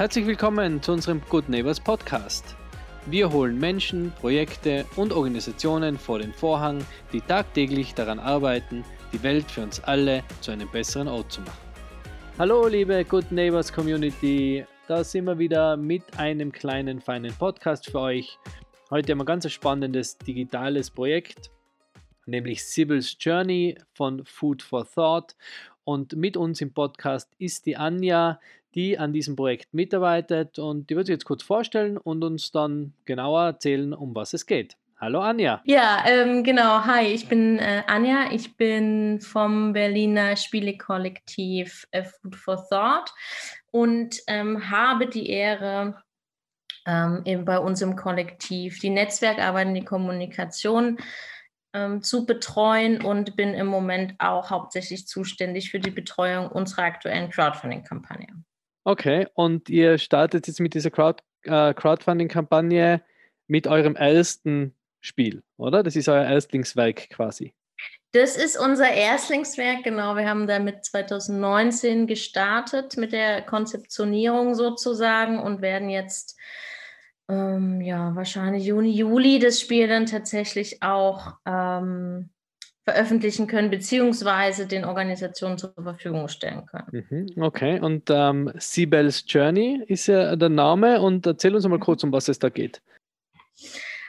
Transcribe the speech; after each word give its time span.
Herzlich 0.00 0.26
willkommen 0.26 0.80
zu 0.80 0.92
unserem 0.92 1.20
Good 1.28 1.50
Neighbors 1.50 1.78
Podcast. 1.78 2.56
Wir 3.04 3.30
holen 3.30 3.58
Menschen, 3.58 4.10
Projekte 4.12 4.86
und 4.96 5.12
Organisationen 5.12 5.98
vor 5.98 6.20
den 6.20 6.32
Vorhang, 6.32 6.82
die 7.12 7.20
tagtäglich 7.20 7.92
daran 7.92 8.18
arbeiten, 8.18 8.82
die 9.12 9.22
Welt 9.22 9.50
für 9.50 9.60
uns 9.60 9.78
alle 9.84 10.24
zu 10.40 10.52
einem 10.52 10.70
besseren 10.70 11.06
Ort 11.06 11.30
zu 11.30 11.42
machen. 11.42 11.60
Hallo 12.38 12.66
liebe 12.66 13.04
Good 13.04 13.30
Neighbors 13.30 13.70
Community, 13.70 14.64
da 14.88 15.04
sind 15.04 15.26
wir 15.26 15.38
wieder 15.38 15.76
mit 15.76 16.18
einem 16.18 16.50
kleinen 16.50 17.02
feinen 17.02 17.34
Podcast 17.34 17.90
für 17.90 18.00
euch. 18.00 18.38
Heute 18.88 19.12
haben 19.12 19.18
wir 19.18 19.24
ein 19.24 19.26
ganz 19.26 19.52
spannendes 19.52 20.16
digitales 20.16 20.90
Projekt, 20.90 21.50
nämlich 22.24 22.64
Sibyl's 22.64 23.18
Journey 23.20 23.76
von 23.92 24.24
Food 24.24 24.62
for 24.62 24.88
Thought. 24.90 25.36
Und 25.84 26.14
mit 26.14 26.36
uns 26.36 26.60
im 26.60 26.72
Podcast 26.72 27.28
ist 27.38 27.66
die 27.66 27.76
Anja, 27.76 28.38
die 28.74 28.98
an 28.98 29.12
diesem 29.12 29.36
Projekt 29.36 29.72
mitarbeitet 29.72 30.58
und 30.58 30.90
die 30.90 30.96
wird 30.96 31.06
sich 31.06 31.14
jetzt 31.14 31.24
kurz 31.24 31.42
vorstellen 31.42 31.96
und 31.96 32.22
uns 32.22 32.52
dann 32.52 32.94
genauer 33.04 33.42
erzählen, 33.42 33.92
um 33.92 34.14
was 34.14 34.32
es 34.32 34.46
geht. 34.46 34.76
Hallo 35.00 35.20
Anja. 35.20 35.62
Ja, 35.64 36.04
ähm, 36.06 36.44
genau. 36.44 36.84
Hi, 36.84 37.06
ich 37.06 37.26
bin 37.26 37.58
äh, 37.58 37.82
Anja. 37.86 38.32
Ich 38.32 38.58
bin 38.58 39.18
vom 39.22 39.72
Berliner 39.72 40.36
Spielekollektiv 40.36 41.86
äh, 41.90 42.04
Food 42.04 42.36
for 42.36 42.68
Thought 42.68 43.10
und 43.70 44.20
ähm, 44.26 44.70
habe 44.70 45.06
die 45.06 45.30
Ehre, 45.30 46.02
ähm, 46.86 47.22
eben 47.24 47.46
bei 47.46 47.58
uns 47.58 47.80
im 47.80 47.96
Kollektiv 47.96 48.78
die 48.80 48.90
Netzwerkarbeit 48.90 49.68
und 49.68 49.74
die 49.74 49.86
Kommunikation 49.86 50.98
ähm, 51.72 52.02
zu 52.02 52.26
betreuen 52.26 53.02
und 53.02 53.36
bin 53.36 53.54
im 53.54 53.68
Moment 53.68 54.16
auch 54.18 54.50
hauptsächlich 54.50 55.06
zuständig 55.06 55.70
für 55.70 55.80
die 55.80 55.90
Betreuung 55.90 56.48
unserer 56.48 56.82
aktuellen 56.82 57.30
Crowdfunding-Kampagne. 57.30 58.26
Okay, 58.90 59.28
und 59.34 59.68
ihr 59.68 59.98
startet 59.98 60.48
jetzt 60.48 60.58
mit 60.58 60.74
dieser 60.74 60.90
Crowd, 60.90 61.22
äh, 61.44 61.72
Crowdfunding-Kampagne 61.74 63.00
mit 63.46 63.68
eurem 63.68 63.94
ersten 63.94 64.74
Spiel, 64.98 65.44
oder? 65.58 65.84
Das 65.84 65.94
ist 65.94 66.08
euer 66.08 66.24
Erstlingswerk 66.24 67.08
quasi. 67.08 67.54
Das 68.10 68.36
ist 68.36 68.58
unser 68.58 68.90
Erstlingswerk, 68.90 69.84
genau. 69.84 70.16
Wir 70.16 70.28
haben 70.28 70.48
damit 70.48 70.84
2019 70.84 72.08
gestartet 72.08 72.96
mit 72.96 73.12
der 73.12 73.42
Konzeptionierung 73.42 74.56
sozusagen 74.56 75.38
und 75.38 75.62
werden 75.62 75.88
jetzt 75.88 76.36
ähm, 77.28 77.80
ja 77.80 78.16
wahrscheinlich 78.16 78.64
Juni, 78.64 78.90
Juli 78.90 79.38
das 79.38 79.60
Spiel 79.60 79.86
dann 79.86 80.06
tatsächlich 80.06 80.82
auch 80.82 81.34
ähm, 81.46 82.30
veröffentlichen 82.90 83.46
können, 83.46 83.70
beziehungsweise 83.70 84.66
den 84.66 84.84
Organisationen 84.84 85.58
zur 85.58 85.72
Verfügung 85.80 86.28
stellen 86.28 86.66
können. 86.66 87.06
Mhm, 87.08 87.42
okay, 87.42 87.80
und 87.80 88.10
ähm, 88.10 88.52
Sibel's 88.58 89.24
Journey 89.26 89.82
ist 89.86 90.08
ja 90.08 90.34
der 90.34 90.48
Name 90.48 91.00
und 91.00 91.26
erzähl 91.26 91.54
uns 91.54 91.66
mal 91.68 91.76
mhm. 91.76 91.82
kurz, 91.82 92.02
um 92.02 92.12
was 92.12 92.28
es 92.28 92.38
da 92.38 92.48
geht. 92.48 92.82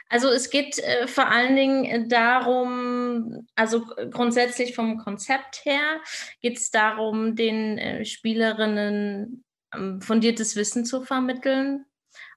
Also 0.08 0.28
es 0.28 0.50
geht 0.50 0.78
äh, 0.78 1.06
vor 1.06 1.28
allen 1.28 1.56
Dingen 1.56 1.84
äh, 1.84 2.08
darum, 2.08 3.46
also 3.54 3.86
grundsätzlich 4.10 4.74
vom 4.74 4.98
Konzept 4.98 5.64
her 5.64 6.00
geht 6.40 6.58
es 6.58 6.70
darum, 6.70 7.36
den 7.36 7.78
äh, 7.78 8.04
Spielerinnen 8.04 9.44
ähm, 9.74 10.02
fundiertes 10.02 10.56
Wissen 10.56 10.84
zu 10.84 11.02
vermitteln, 11.02 11.86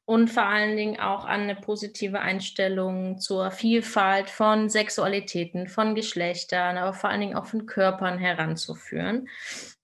und 0.06 0.30
vor 0.30 0.46
allen 0.46 0.78
Dingen 0.78 1.00
auch 1.00 1.26
an 1.26 1.42
eine 1.42 1.56
positive 1.56 2.20
Einstellung 2.20 3.20
zur 3.20 3.50
Vielfalt 3.52 4.30
von 4.30 4.70
Sexualitäten, 4.70 5.68
von 5.68 5.96
Geschlechtern, 5.96 6.78
aber 6.78 6.94
vor 6.94 7.10
allen 7.10 7.22
Dingen 7.22 7.36
auch 7.36 7.48
von 7.48 7.66
Körpern 7.66 8.20
heranzuführen. 8.20 9.28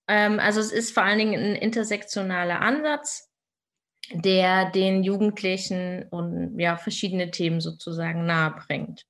Ähm, 0.08 0.40
also 0.40 0.60
es 0.60 0.72
ist 0.72 0.94
vor 0.94 1.04
allen 1.04 1.18
Dingen 1.18 1.42
ein 1.42 1.56
intersektionaler 1.56 2.62
Ansatz, 2.62 3.30
der 4.12 4.70
den 4.70 5.04
Jugendlichen 5.04 6.06
und 6.10 6.60
ja 6.60 6.78
verschiedene 6.78 7.32
Themen 7.32 7.60
sozusagen 7.60 8.26
nahebringt. 8.26 9.06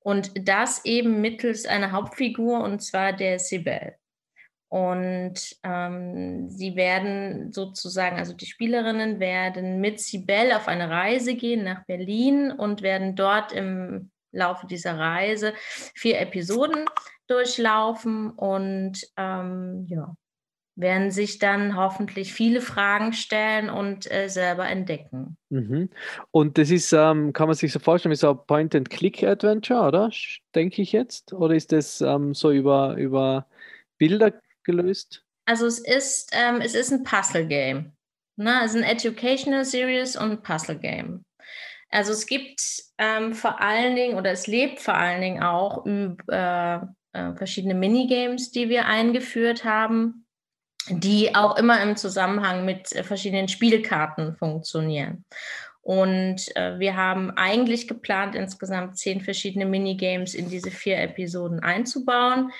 Und 0.00 0.32
das 0.48 0.84
eben 0.84 1.20
mittels 1.20 1.66
einer 1.66 1.92
Hauptfigur 1.92 2.60
und 2.60 2.80
zwar 2.82 3.12
der 3.12 3.38
Sibel. 3.38 3.94
Und 4.72 5.34
ähm, 5.64 6.48
sie 6.48 6.76
werden 6.76 7.52
sozusagen, 7.52 8.16
also 8.16 8.32
die 8.32 8.46
Spielerinnen 8.46 9.20
werden 9.20 9.82
mit 9.82 10.00
Sibel 10.00 10.50
auf 10.52 10.66
eine 10.66 10.88
Reise 10.88 11.34
gehen 11.34 11.62
nach 11.62 11.84
Berlin 11.84 12.50
und 12.50 12.80
werden 12.80 13.14
dort 13.14 13.52
im 13.52 14.10
Laufe 14.30 14.66
dieser 14.66 14.98
Reise 14.98 15.52
vier 15.94 16.22
Episoden 16.22 16.86
durchlaufen 17.26 18.30
und 18.30 19.06
ähm, 19.18 19.84
ja, 19.90 20.14
werden 20.74 21.10
sich 21.10 21.38
dann 21.38 21.76
hoffentlich 21.76 22.32
viele 22.32 22.62
Fragen 22.62 23.12
stellen 23.12 23.68
und 23.68 24.10
äh, 24.10 24.28
selber 24.28 24.66
entdecken. 24.66 25.36
Mhm. 25.50 25.90
Und 26.30 26.56
das 26.56 26.70
ist, 26.70 26.94
ähm, 26.94 27.34
kann 27.34 27.48
man 27.48 27.56
sich 27.56 27.74
so 27.74 27.78
vorstellen, 27.78 28.12
wie 28.12 28.16
so 28.16 28.30
ein 28.30 28.46
Point-and-Click-Adventure, 28.46 29.86
oder? 29.86 30.10
Denke 30.54 30.80
ich 30.80 30.92
jetzt? 30.92 31.34
Oder 31.34 31.56
ist 31.56 31.72
das 31.72 32.00
ähm, 32.00 32.32
so 32.32 32.50
über, 32.50 32.94
über 32.96 33.46
Bilder 33.98 34.32
gelöst? 34.64 35.24
Also 35.44 35.66
es 35.66 35.78
ist, 35.78 36.30
ähm, 36.32 36.60
es 36.60 36.74
ist 36.74 36.92
ein 36.92 37.02
Puzzle-Game. 37.02 37.92
Ne? 38.36 38.60
Es 38.64 38.74
ist 38.74 38.82
ein 38.82 38.88
Educational 38.88 39.64
Series 39.64 40.16
und 40.16 40.30
ein 40.30 40.42
Puzzle-Game. 40.42 41.24
Also 41.90 42.12
es 42.12 42.26
gibt 42.26 42.60
ähm, 42.98 43.34
vor 43.34 43.60
allen 43.60 43.94
Dingen, 43.94 44.16
oder 44.16 44.30
es 44.30 44.46
lebt 44.46 44.80
vor 44.80 44.94
allen 44.94 45.20
Dingen 45.20 45.42
auch 45.42 45.84
über 45.84 46.94
äh, 47.12 47.34
verschiedene 47.34 47.74
Minigames, 47.74 48.50
die 48.50 48.68
wir 48.68 48.86
eingeführt 48.86 49.64
haben, 49.64 50.26
die 50.88 51.34
auch 51.34 51.56
immer 51.56 51.82
im 51.82 51.96
Zusammenhang 51.96 52.64
mit 52.64 52.92
äh, 52.92 53.04
verschiedenen 53.04 53.48
Spielkarten 53.48 54.36
funktionieren. 54.36 55.24
Und 55.82 56.56
äh, 56.56 56.78
wir 56.78 56.96
haben 56.96 57.32
eigentlich 57.32 57.88
geplant, 57.88 58.34
insgesamt 58.36 58.96
zehn 58.96 59.20
verschiedene 59.20 59.66
Minigames 59.66 60.34
in 60.34 60.48
diese 60.48 60.70
vier 60.70 60.98
Episoden 60.98 61.60
einzubauen. 61.60 62.52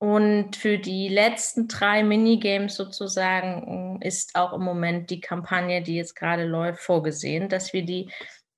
Und 0.00 0.54
für 0.54 0.78
die 0.78 1.08
letzten 1.08 1.66
drei 1.66 2.04
Minigames 2.04 2.76
sozusagen 2.76 4.00
ist 4.00 4.36
auch 4.36 4.52
im 4.52 4.62
Moment 4.62 5.10
die 5.10 5.20
Kampagne, 5.20 5.82
die 5.82 5.96
jetzt 5.96 6.14
gerade 6.14 6.44
läuft, 6.44 6.80
vorgesehen, 6.80 7.48
dass 7.48 7.72
wir 7.72 7.84
die 7.84 8.08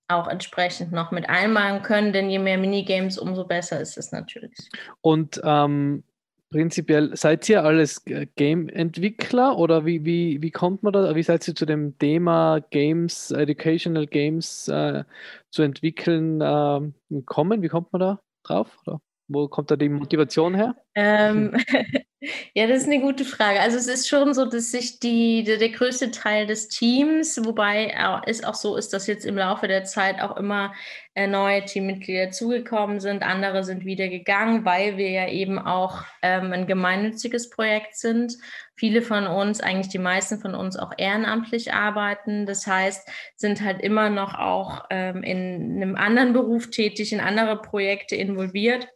auch 0.09 0.29
entsprechend 0.29 0.93
noch 0.93 1.13
mit 1.13 1.29
einmalen 1.29 1.83
können, 1.83 2.13
denn 2.13 2.29
je 2.29 2.39
mehr 2.39 2.59
Minigames, 2.59 3.17
umso 3.17 3.45
besser 3.45 3.81
ist 3.81 3.97
es 3.97 4.13
natürlich. 4.13 4.53
Und 5.01 5.41
ähm, 5.45 6.03
prinzipiell 6.51 7.17
seid 7.17 7.49
ihr 7.49 7.65
alles 7.65 8.05
Game-Entwickler 8.05 9.57
oder 9.57 9.87
wie, 9.87 10.05
wie, 10.05 10.43
wie 10.43 10.51
kommt 10.51 10.83
man 10.83 10.93
da, 10.93 11.15
wie 11.15 11.23
seid 11.23 11.47
ihr 11.47 11.55
zu 11.55 11.65
dem 11.65 11.97
Thema 11.99 12.61
Games, 12.71 13.31
Educational 13.31 14.07
Games 14.07 14.69
äh, 14.69 15.05
zu 15.51 15.63
entwickeln 15.63 16.41
äh? 16.41 16.81
Wie 17.09 17.69
kommt 17.69 17.93
man 17.93 18.01
da 18.01 18.21
drauf? 18.43 18.77
Oder? 18.85 19.01
Wo 19.33 19.47
kommt 19.47 19.71
da 19.71 19.77
die 19.77 19.89
Motivation 19.89 20.57
her? 20.57 20.75
Ähm, 20.97 21.53
ja, 22.53 22.67
das 22.67 22.79
ist 22.83 22.89
eine 22.89 23.01
gute 23.01 23.25
Frage. 23.25 23.61
Also 23.61 23.77
es 23.77 23.87
ist 23.87 24.09
schon 24.09 24.35
so, 24.35 24.45
dass 24.45 24.73
sich 24.73 24.99
die, 24.99 25.45
der, 25.45 25.59
der 25.59 25.69
größte 25.69 26.11
Teil 26.11 26.49
des 26.49 26.67
Teams, 26.67 27.41
wobei 27.45 27.95
es 28.27 28.43
auch 28.43 28.57
so 28.57 28.75
ist, 28.75 28.93
dass 28.93 29.07
jetzt 29.07 29.25
im 29.25 29.37
Laufe 29.37 29.69
der 29.69 29.85
Zeit 29.85 30.21
auch 30.21 30.37
immer 30.37 30.75
äh, 31.15 31.29
neue 31.29 31.65
Teammitglieder 31.65 32.33
zugekommen 32.33 32.99
sind, 32.99 33.23
andere 33.23 33.63
sind 33.63 33.85
wieder 33.85 34.09
gegangen, 34.09 34.65
weil 34.65 34.97
wir 34.97 35.11
ja 35.11 35.29
eben 35.29 35.61
auch 35.61 36.03
ähm, 36.23 36.53
ein 36.53 36.67
gemeinnütziges 36.67 37.51
Projekt 37.51 37.95
sind. 37.95 38.37
Viele 38.75 39.01
von 39.01 39.29
uns, 39.29 39.61
eigentlich 39.61 39.91
die 39.91 39.99
meisten 39.99 40.41
von 40.41 40.57
uns 40.57 40.77
auch 40.77 40.91
ehrenamtlich 40.99 41.73
arbeiten. 41.73 42.47
Das 42.47 42.67
heißt, 42.67 43.09
sind 43.37 43.63
halt 43.63 43.81
immer 43.81 44.11
noch 44.11 44.35
auch 44.35 44.87
ähm, 44.91 45.23
in 45.23 45.77
einem 45.77 45.95
anderen 45.95 46.33
Beruf 46.33 46.71
tätig, 46.71 47.13
in 47.13 47.21
andere 47.21 47.63
Projekte 47.63 48.17
involviert 48.17 48.89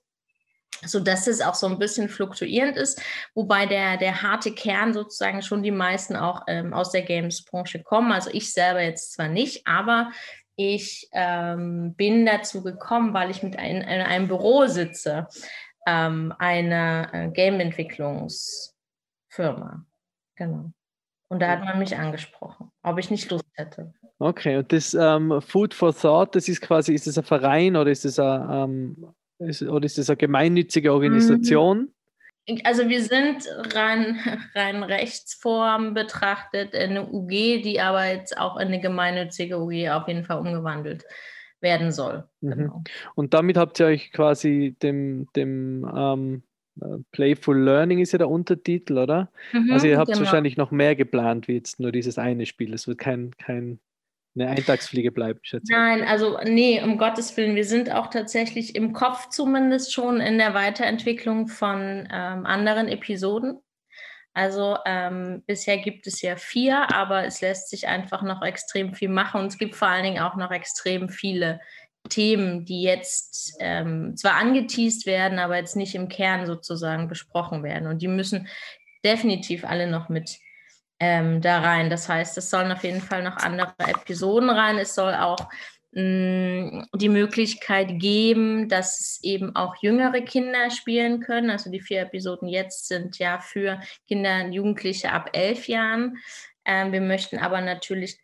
so 0.86 1.00
dass 1.00 1.26
es 1.26 1.40
auch 1.40 1.54
so 1.54 1.66
ein 1.66 1.78
bisschen 1.78 2.08
fluktuierend 2.08 2.76
ist, 2.76 3.00
wobei 3.34 3.66
der, 3.66 3.96
der 3.96 4.22
harte 4.22 4.52
Kern 4.52 4.92
sozusagen 4.92 5.42
schon 5.42 5.62
die 5.62 5.70
meisten 5.70 6.16
auch 6.16 6.42
ähm, 6.46 6.72
aus 6.72 6.90
der 6.90 7.02
Games-Branche 7.02 7.82
kommen. 7.82 8.12
Also 8.12 8.30
ich 8.32 8.52
selber 8.52 8.82
jetzt 8.82 9.12
zwar 9.12 9.28
nicht, 9.28 9.66
aber 9.66 10.10
ich 10.56 11.08
ähm, 11.12 11.94
bin 11.94 12.26
dazu 12.26 12.62
gekommen, 12.62 13.14
weil 13.14 13.30
ich 13.30 13.42
mit 13.42 13.58
ein, 13.58 13.76
in 13.76 13.84
einem 13.84 14.28
Büro 14.28 14.66
sitze, 14.66 15.26
ähm, 15.86 16.34
einer 16.38 17.08
äh, 17.12 17.28
Game-Entwicklungsfirma. 17.28 19.84
Genau. 20.36 20.70
Und 21.28 21.40
da 21.40 21.48
hat 21.48 21.64
man 21.64 21.78
mich 21.78 21.96
angesprochen, 21.96 22.70
ob 22.82 22.98
ich 22.98 23.10
nicht 23.10 23.30
Lust 23.30 23.46
hätte. 23.54 23.94
Okay, 24.18 24.58
und 24.58 24.72
das 24.72 24.94
ähm, 24.94 25.40
Food 25.42 25.74
for 25.74 25.94
Thought, 25.94 26.36
das 26.36 26.48
ist 26.48 26.60
quasi, 26.60 26.94
ist 26.94 27.06
das 27.06 27.18
ein 27.18 27.24
Verein 27.24 27.76
oder 27.76 27.90
ist 27.90 28.04
das 28.04 28.18
ein, 28.18 28.50
ähm, 28.50 29.14
ist, 29.46 29.62
oder 29.62 29.84
ist 29.84 29.98
das 29.98 30.10
eine 30.10 30.16
gemeinnützige 30.16 30.92
Organisation? 30.92 31.90
Also 32.64 32.88
wir 32.88 33.02
sind 33.02 33.46
rein, 33.74 34.18
rein 34.54 34.82
Rechtsform 34.82 35.94
betrachtet 35.94 36.74
eine 36.74 37.08
UG, 37.10 37.62
die 37.62 37.80
aber 37.80 38.06
jetzt 38.06 38.36
auch 38.38 38.56
in 38.56 38.68
eine 38.68 38.80
gemeinnützige 38.80 39.58
UG 39.58 39.90
auf 39.90 40.08
jeden 40.08 40.24
Fall 40.24 40.38
umgewandelt 40.38 41.04
werden 41.60 41.90
soll. 41.90 42.24
Mhm. 42.40 42.50
Genau. 42.50 42.82
Und 43.14 43.34
damit 43.34 43.56
habt 43.56 43.80
ihr 43.80 43.86
euch 43.86 44.12
quasi 44.12 44.76
dem, 44.82 45.28
dem 45.34 45.90
ähm, 45.96 46.42
Playful 47.12 47.58
Learning 47.58 48.00
ist 48.00 48.12
ja 48.12 48.18
der 48.18 48.28
Untertitel, 48.28 48.98
oder? 48.98 49.30
Mhm, 49.52 49.72
also 49.72 49.86
ihr 49.86 49.96
habt 49.96 50.08
genau. 50.08 50.20
wahrscheinlich 50.20 50.56
noch 50.56 50.70
mehr 50.70 50.96
geplant 50.96 51.48
wie 51.48 51.54
jetzt 51.54 51.80
nur 51.80 51.92
dieses 51.92 52.18
eine 52.18 52.46
Spiel. 52.46 52.74
Es 52.74 52.86
wird 52.86 52.98
kein, 52.98 53.30
kein 53.36 53.78
eine 54.36 54.48
Eintagsfliege 54.48 55.12
bleiben, 55.12 55.38
schätze 55.42 55.64
ich. 55.70 55.76
Nein, 55.76 56.02
also 56.02 56.38
nee, 56.44 56.82
um 56.82 56.98
Gottes 56.98 57.36
Willen. 57.36 57.54
Wir 57.54 57.64
sind 57.64 57.92
auch 57.92 58.08
tatsächlich 58.08 58.74
im 58.74 58.92
Kopf 58.92 59.28
zumindest 59.28 59.92
schon 59.92 60.20
in 60.20 60.38
der 60.38 60.54
Weiterentwicklung 60.54 61.46
von 61.46 62.08
ähm, 62.12 62.46
anderen 62.46 62.88
Episoden. 62.88 63.60
Also 64.32 64.76
ähm, 64.84 65.44
bisher 65.46 65.78
gibt 65.78 66.08
es 66.08 66.20
ja 66.20 66.34
vier, 66.34 66.92
aber 66.92 67.24
es 67.24 67.40
lässt 67.40 67.70
sich 67.70 67.86
einfach 67.86 68.22
noch 68.22 68.42
extrem 68.42 68.92
viel 68.92 69.08
machen 69.08 69.40
und 69.42 69.46
es 69.46 69.58
gibt 69.58 69.76
vor 69.76 69.86
allen 69.86 70.02
Dingen 70.02 70.22
auch 70.22 70.34
noch 70.34 70.50
extrem 70.50 71.08
viele 71.08 71.60
Themen, 72.08 72.64
die 72.64 72.82
jetzt 72.82 73.56
ähm, 73.60 74.16
zwar 74.16 74.34
angeteased 74.34 75.06
werden, 75.06 75.38
aber 75.38 75.56
jetzt 75.56 75.76
nicht 75.76 75.94
im 75.94 76.08
Kern 76.08 76.46
sozusagen 76.46 77.08
besprochen 77.08 77.62
werden. 77.62 77.86
Und 77.86 78.02
die 78.02 78.08
müssen 78.08 78.48
definitiv 79.04 79.64
alle 79.64 79.86
noch 79.86 80.08
mit 80.08 80.38
ähm, 81.00 81.40
da 81.40 81.60
rein. 81.60 81.90
Das 81.90 82.08
heißt, 82.08 82.38
es 82.38 82.50
sollen 82.50 82.72
auf 82.72 82.84
jeden 82.84 83.00
Fall 83.00 83.22
noch 83.22 83.36
andere 83.36 83.74
Episoden 83.78 84.50
rein. 84.50 84.78
Es 84.78 84.94
soll 84.94 85.14
auch 85.14 85.48
mh, 85.92 86.02
mm, 86.02 86.88
die 86.94 87.08
Möglichkeit 87.08 87.98
geben, 87.98 88.68
dass 88.68 89.18
eben 89.22 89.54
auch 89.56 89.76
jüngere 89.82 90.20
Kinder 90.22 90.70
spielen 90.70 91.20
können. 91.20 91.50
Also 91.50 91.70
die 91.70 91.80
vier 91.80 92.02
Episoden 92.02 92.48
jetzt 92.48 92.88
sind 92.88 93.18
ja 93.18 93.38
für 93.38 93.80
Kinder 94.06 94.44
und 94.44 94.52
Jugendliche 94.52 95.12
ab 95.12 95.30
elf 95.32 95.68
Jahren. 95.68 96.18
Ähm, 96.64 96.92
wir 96.92 97.00
möchten 97.00 97.38
aber 97.38 97.60
natürlich 97.60 98.18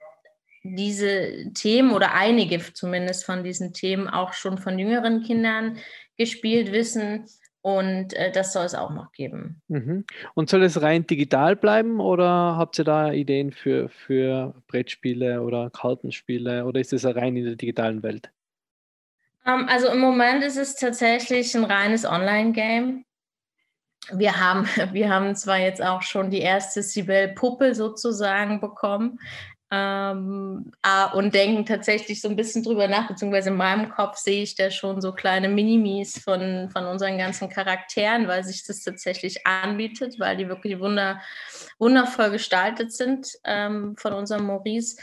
diese 0.63 1.51
Themen 1.55 1.93
oder 1.93 2.15
einige 2.15 2.59
zumindest 2.75 3.25
von 3.25 3.43
diesen 3.45 3.73
Themen 3.73 4.09
auch 4.09 4.35
schon 4.35 4.59
von 4.59 4.79
jüngeren 4.79 5.23
Kindern 5.23 5.79
gespielt 6.19 6.71
wissen. 6.71 7.27
Und 7.63 8.15
äh, 8.15 8.33
das 8.33 8.53
soll 8.53 8.65
es 8.65 8.75
auch 8.75 8.91
noch 8.91 9.13
geben. 9.13 9.61
Mhm. 9.69 10.07
Und 10.35 10.49
soll 10.49 10.63
es 10.63 10.81
rein 10.81 11.07
digital 11.07 11.57
bleiben 11.57 12.01
oder 12.01 12.57
habt 12.57 12.79
ihr 12.79 12.85
da 12.85 13.13
Ideen 13.13 13.53
für, 13.53 13.91
für 13.91 14.55
Brettspiele 14.67 15.43
oder 15.43 15.69
Kartenspiele 15.71 16.65
oder 16.65 16.81
ist 16.81 16.93
es 16.93 17.05
rein 17.05 17.37
in 17.37 17.45
der 17.45 17.57
digitalen 17.57 18.03
Welt? 18.03 18.31
Um, 19.45 19.53
ähm, 19.53 19.69
also 19.69 19.89
im 19.89 19.99
Moment 19.99 20.43
ist 20.43 20.57
es 20.57 20.75
tatsächlich 20.75 21.55
ein 21.55 21.65
reines 21.65 22.07
Online-Game. 22.07 23.05
Wir 24.13 24.41
haben, 24.41 24.67
wir 24.93 25.11
haben 25.11 25.35
zwar 25.37 25.59
jetzt 25.59 25.83
auch 25.83 26.03
schon 26.03 26.31
die 26.31 26.41
erste 26.41 26.83
Sibel-Puppe 26.83 27.75
sozusagen 27.75 28.61
bekommen, 28.61 29.19
ähm, 29.73 30.73
ah, 30.83 31.13
und 31.13 31.33
denken 31.33 31.65
tatsächlich 31.65 32.21
so 32.21 32.29
ein 32.29 32.35
bisschen 32.35 32.65
drüber 32.65 32.89
nach, 32.89 33.07
beziehungsweise 33.07 33.51
in 33.51 33.57
meinem 33.57 33.89
Kopf 33.89 34.17
sehe 34.17 34.43
ich 34.43 34.57
da 34.57 34.71
schon 34.71 35.01
so 35.01 35.13
kleine 35.13 35.49
Minimis 35.49 36.19
von, 36.19 36.69
von 36.71 36.87
unseren 36.87 37.19
ganzen 37.19 37.49
Charakteren, 37.49 38.27
weil 38.27 38.43
sich 38.43 38.67
das 38.67 38.83
tatsächlich 38.83 39.47
anbietet, 39.47 40.19
weil 40.19 40.37
die 40.37 40.49
wirklich 40.49 40.81
wunder, 40.81 41.21
wundervoll 41.79 42.31
gestaltet 42.31 42.93
sind 42.93 43.29
ähm, 43.45 43.95
von 43.97 44.13
unserem 44.13 44.47
Maurice. 44.47 44.97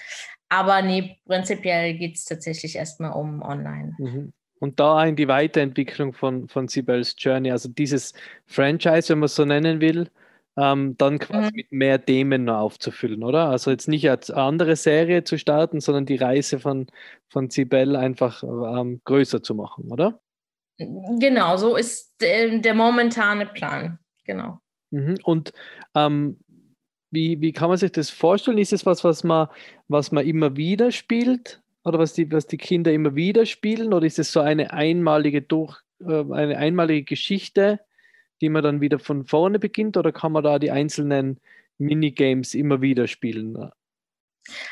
Aber 0.49 0.81
nee, 0.81 1.17
prinzipiell 1.25 1.93
geht 1.93 2.15
es 2.15 2.25
tatsächlich 2.25 2.75
erstmal 2.75 3.11
um 3.11 3.41
online. 3.41 3.95
Mhm. 3.97 4.33
Und 4.59 4.79
da 4.79 5.05
in 5.05 5.15
die 5.15 5.27
Weiterentwicklung 5.27 6.13
von, 6.13 6.49
von 6.49 6.67
Sibels 6.67 7.15
Journey, 7.17 7.51
also 7.51 7.69
dieses 7.69 8.13
Franchise, 8.47 9.09
wenn 9.09 9.19
man 9.19 9.25
es 9.25 9.35
so 9.35 9.45
nennen 9.45 9.81
will, 9.81 10.09
ähm, 10.57 10.95
dann 10.98 11.19
quasi 11.19 11.51
mhm. 11.51 11.56
mit 11.56 11.71
mehr 11.71 12.04
Themen 12.04 12.45
noch 12.45 12.57
aufzufüllen, 12.59 13.24
oder? 13.24 13.50
Also 13.50 13.69
jetzt 13.71 13.88
nicht 13.88 14.09
als 14.09 14.31
andere 14.31 14.75
Serie 14.75 15.24
zu 15.24 15.38
starten, 15.38 15.80
sondern 15.80 16.06
die 16.06 16.15
Reise 16.15 16.59
von, 16.59 16.88
von 17.30 17.50
Sibel 17.50 17.95
einfach 17.95 18.44
ähm, 18.44 19.01
größer 19.06 19.44
zu 19.44 19.54
machen, 19.54 19.92
oder? 19.92 20.19
Genau, 20.77 21.57
so 21.57 21.75
ist 21.75 22.15
der, 22.21 22.59
der 22.59 22.74
momentane 22.74 23.45
Plan, 23.45 24.00
genau. 24.25 24.59
Mhm. 24.92 25.18
Und 25.24 25.54
ähm, 25.95 26.39
wie, 27.12 27.39
wie 27.39 27.51
kann 27.51 27.69
man 27.69 27.77
sich 27.77 27.92
das 27.92 28.10
vorstellen? 28.10 28.57
Ist 28.57 28.74
es 28.74 28.86
was, 28.86 29.03
was 29.03 29.24
man, 29.24 29.48
was 29.88 30.12
man 30.12 30.25
immer 30.25 30.57
wieder 30.57 30.92
spielt? 30.92 31.62
Oder 31.83 32.00
was 32.00 32.13
die, 32.13 32.30
was 32.31 32.48
die 32.48 32.57
Kinder 32.57 32.92
immer 32.92 33.15
wieder 33.15 33.45
spielen? 33.45 33.94
Oder 33.94 34.06
ist 34.06 34.19
es 34.19 34.31
so 34.31 34.42
eine 34.42 34.71
einmalige 34.74 35.42
durch, 35.42 35.80
äh, 36.01 36.24
eine 36.31 36.57
einmalige 36.57 37.03
Geschichte, 37.03 37.80
die 38.42 38.50
man 38.50 38.63
dann 38.63 38.81
wieder 38.81 39.00
von 39.00 39.25
vorne 39.25 39.60
beginnt 39.60 39.98
oder 39.98 40.12
kann 40.12 40.31
man 40.31 40.44
da 40.44 40.60
die 40.60 40.72
einzelnen 40.72 41.39
Minigames 41.78 42.54
immer 42.54 42.81
wieder 42.81 43.07
spielen? 43.07 43.72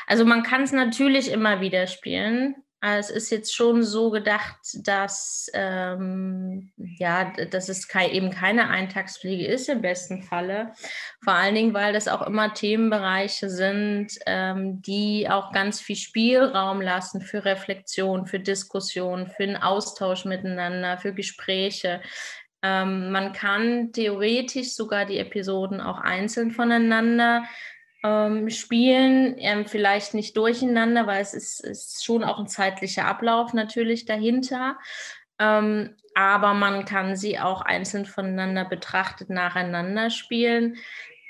Also 0.06 0.24
man 0.24 0.42
kann 0.42 0.62
es 0.62 0.72
natürlich 0.72 1.30
immer 1.30 1.60
wieder 1.60 1.86
spielen. 1.86 2.56
Es 2.82 3.10
ist 3.10 3.30
jetzt 3.30 3.54
schon 3.54 3.82
so 3.82 4.10
gedacht, 4.10 4.58
dass, 4.84 5.50
ähm, 5.54 6.72
ja, 6.76 7.32
dass 7.50 7.68
es 7.68 7.88
kei 7.88 8.10
eben 8.10 8.30
keine 8.30 8.68
Eintagspflege 8.68 9.46
ist 9.46 9.68
im 9.68 9.80
besten 9.80 10.22
Falle. 10.22 10.72
Vor 11.24 11.32
allen 11.32 11.54
Dingen, 11.54 11.74
weil 11.74 11.94
das 11.94 12.06
auch 12.06 12.22
immer 12.22 12.52
Themenbereiche 12.52 13.48
sind, 13.48 14.12
ähm, 14.26 14.82
die 14.82 15.26
auch 15.28 15.52
ganz 15.52 15.80
viel 15.80 15.96
Spielraum 15.96 16.80
lassen 16.82 17.22
für 17.22 17.44
Reflexion, 17.44 18.26
für 18.26 18.40
Diskussion, 18.40 19.26
für 19.26 19.44
einen 19.44 19.56
Austausch 19.56 20.26
miteinander, 20.26 20.98
für 20.98 21.14
Gespräche. 21.14 22.02
Ähm, 22.62 23.10
man 23.10 23.32
kann 23.32 23.92
theoretisch 23.92 24.72
sogar 24.72 25.04
die 25.04 25.18
Episoden 25.18 25.80
auch 25.80 25.98
einzeln 25.98 26.50
voneinander 26.50 27.44
ähm, 28.02 28.50
spielen, 28.50 29.36
ähm, 29.38 29.66
vielleicht 29.66 30.14
nicht 30.14 30.36
durcheinander, 30.36 31.06
weil 31.06 31.22
es 31.22 31.34
ist, 31.34 31.60
ist, 31.60 32.04
schon 32.04 32.24
auch 32.24 32.38
ein 32.38 32.46
zeitlicher 32.46 33.06
Ablauf 33.06 33.52
natürlich 33.52 34.04
dahinter. 34.04 34.78
Ähm, 35.38 35.96
aber 36.14 36.54
man 36.54 36.84
kann 36.86 37.16
sie 37.16 37.38
auch 37.38 37.60
einzeln 37.60 38.06
voneinander 38.06 38.64
betrachtet 38.64 39.28
nacheinander 39.28 40.10
spielen. 40.10 40.76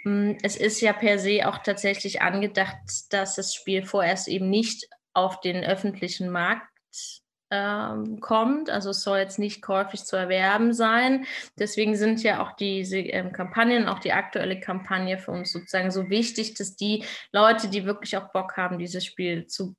Mm, 0.04 0.32
es 0.42 0.56
ist 0.56 0.80
ja 0.80 0.92
per 0.92 1.18
se 1.18 1.48
auch 1.48 1.58
tatsächlich 1.58 2.22
angedacht, 2.22 2.76
dass 3.10 3.34
das 3.34 3.54
Spiel 3.54 3.84
vorerst 3.84 4.28
eben 4.28 4.48
nicht 4.48 4.88
auf 5.12 5.40
den 5.40 5.64
öffentlichen 5.64 6.28
Markt 6.28 6.68
ähm, 7.50 8.20
kommt. 8.20 8.70
Also 8.70 8.90
es 8.90 9.02
soll 9.02 9.18
jetzt 9.18 9.38
nicht 9.38 9.62
käuflich 9.62 10.04
zu 10.04 10.16
erwerben 10.16 10.72
sein. 10.72 11.26
Deswegen 11.58 11.96
sind 11.96 12.22
ja 12.22 12.42
auch 12.42 12.52
diese 12.52 12.98
ähm, 12.98 13.32
Kampagnen, 13.32 13.88
auch 13.88 14.00
die 14.00 14.12
aktuelle 14.12 14.60
Kampagne 14.60 15.18
für 15.18 15.32
uns 15.32 15.52
sozusagen 15.52 15.90
so 15.90 16.10
wichtig, 16.10 16.54
dass 16.54 16.76
die 16.76 17.04
Leute, 17.32 17.68
die 17.68 17.84
wirklich 17.84 18.16
auch 18.16 18.32
Bock 18.32 18.56
haben, 18.56 18.78
dieses 18.78 19.04
Spiel 19.04 19.46
zu 19.46 19.76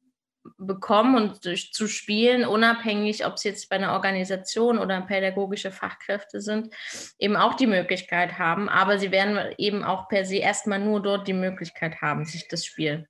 bekommen 0.58 1.16
und 1.16 1.42
zu 1.74 1.88
spielen, 1.88 2.46
unabhängig, 2.46 3.26
ob 3.26 3.34
es 3.34 3.44
jetzt 3.44 3.70
bei 3.70 3.76
einer 3.76 3.92
Organisation 3.94 4.80
oder 4.80 5.02
pädagogische 5.02 5.72
Fachkräfte 5.72 6.40
sind, 6.40 6.74
eben 7.20 7.36
auch 7.36 7.56
die 7.56 7.68
Möglichkeit 7.68 8.40
haben. 8.40 8.70
Aber 8.70 8.98
sie 8.98 9.12
werden 9.12 9.54
eben 9.58 9.84
auch 9.84 10.08
per 10.08 10.24
se 10.24 10.38
erstmal 10.38 10.80
nur 10.80 11.02
dort 11.02 11.28
die 11.28 11.34
Möglichkeit 11.34 12.02
haben, 12.02 12.24
sich 12.24 12.48
das 12.48 12.66
Spiel 12.66 13.08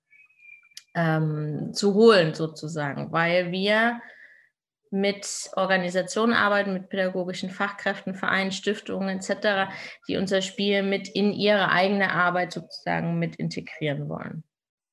ähm, 0.95 1.73
zu 1.73 1.93
holen, 1.93 2.33
sozusagen, 2.33 3.11
weil 3.11 3.51
wir 3.51 4.01
mit 4.91 5.49
Organisationen 5.55 6.33
arbeiten, 6.33 6.73
mit 6.73 6.89
pädagogischen 6.89 7.49
Fachkräften, 7.49 8.15
Vereinen, 8.15 8.51
Stiftungen 8.51 9.09
etc., 9.09 9.71
die 10.07 10.17
unser 10.17 10.41
Spiel 10.41 10.83
mit 10.83 11.07
in 11.07 11.33
ihre 11.33 11.71
eigene 11.71 12.11
Arbeit 12.11 12.53
sozusagen 12.53 13.19
mit 13.19 13.35
integrieren 13.35 14.09
wollen. 14.09 14.43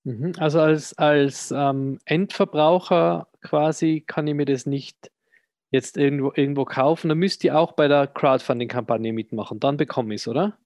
Mhm. 0.04 0.32
Also 0.38 0.60
als, 0.60 0.96
als 0.98 1.52
ähm, 1.56 1.98
Endverbraucher 2.04 3.28
quasi 3.42 4.04
kann 4.06 4.26
ich 4.26 4.34
mir 4.34 4.44
das 4.44 4.66
nicht 4.66 5.10
jetzt 5.70 5.96
irgendwo, 5.96 6.32
irgendwo 6.34 6.64
kaufen. 6.64 7.08
Da 7.08 7.14
müsst 7.14 7.42
ihr 7.42 7.58
auch 7.58 7.72
bei 7.72 7.88
der 7.88 8.06
Crowdfunding-Kampagne 8.06 9.12
mitmachen. 9.12 9.60
Dann 9.60 9.76
bekomme 9.76 10.14
ich 10.14 10.20
es, 10.20 10.28
oder? 10.28 10.56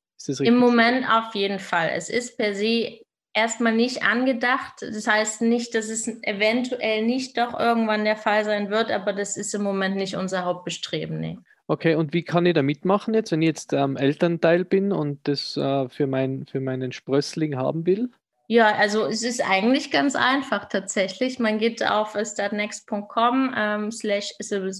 Im 0.41 0.57
Moment 0.57 1.09
auf 1.09 1.35
jeden 1.35 1.61
Fall. 1.61 1.91
Es 1.95 2.11
ist 2.11 2.37
per 2.37 2.55
se 2.55 3.01
erstmal 3.39 3.75
nicht 3.75 4.03
angedacht. 4.03 4.83
Das 4.83 5.07
heißt 5.07 5.43
nicht, 5.43 5.75
dass 5.75 5.89
es 5.89 6.09
eventuell 6.23 7.05
nicht 7.05 7.39
doch 7.39 7.59
irgendwann 7.59 8.05
der 8.05 8.17
Fall 8.17 8.45
sein 8.45 8.71
wird, 8.71 8.91
aber 8.91 9.13
das 9.13 9.37
ist 9.37 9.55
im 9.55 9.63
Moment 9.63 9.97
nicht 9.97 10.17
unser 10.17 10.45
Hauptbestreben. 10.45 11.21
Nee. 11.21 11.39
Okay, 11.67 11.95
und 11.95 12.13
wie 12.15 12.23
kann 12.23 12.47
ich 12.47 12.55
da 12.55 12.63
mitmachen 12.63 13.15
jetzt, 13.15 13.31
wenn 13.31 13.43
ich 13.43 13.49
jetzt 13.49 13.73
ähm, 13.73 13.97
Elternteil 13.97 14.65
bin 14.65 14.91
und 14.91 15.29
das 15.29 15.57
äh, 15.57 15.89
für, 15.89 16.07
mein, 16.07 16.47
für 16.47 16.61
meinen 16.61 16.93
Sprössling 16.93 17.57
haben 17.57 17.87
will? 17.87 18.11
Ja, 18.47 18.75
also 18.75 19.05
es 19.05 19.23
ist 19.23 19.45
eigentlich 19.47 19.91
ganz 19.91 20.17
einfach 20.17 20.71
tatsächlich. 20.71 21.39
Man 21.39 21.59
geht 21.59 21.87
auf 21.87 22.17
startnext.com 22.17 23.55
ähm, 23.55 23.93
slash 23.93 24.33